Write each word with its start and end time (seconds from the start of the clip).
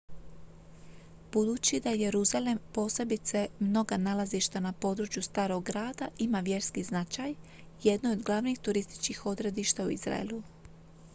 budući 1.31 1.79
da 1.79 1.89
jeruzalem 1.89 2.59
posebice 2.73 3.47
mnoga 3.59 3.97
nalazišta 3.97 4.59
na 4.59 4.73
području 4.73 5.21
starog 5.23 5.63
grada 5.63 6.07
ima 6.17 6.39
vjerski 6.39 6.83
značaj 6.83 7.35
jedno 7.83 8.09
je 8.09 8.15
od 8.17 8.23
glavnih 8.23 8.59
turističkih 8.59 9.25
odredišta 9.25 9.83
u 9.85 9.91
izraelu 9.91 10.43